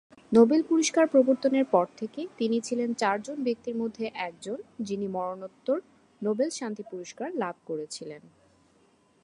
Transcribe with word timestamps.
Nobel 0.31 0.61
পুরস্কার 0.63 1.05
প্রবর্তনের 1.07 1.65
পর 1.65 1.85
থেকে 1.97 2.21
তিনি 2.37 2.57
ছিলেন 2.61 2.89
চার 2.93 3.17
জন 3.21 3.37
ব্যক্তির 3.43 3.75
মধ্যে 3.75 4.05
একজন, 4.27 4.57
যিনি 4.79 5.07
মরণোত্তর 5.07 5.77
নোবেল 6.21 6.49
শান্তি 6.49 6.83
পুরস্কার 6.91 7.27
লাভ 7.35 7.55
করেছিলেন। 7.65 8.21